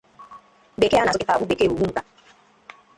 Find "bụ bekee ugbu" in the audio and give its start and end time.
1.39-1.85